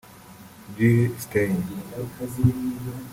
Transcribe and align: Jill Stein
Jill 0.75 1.13
Stein 1.21 1.61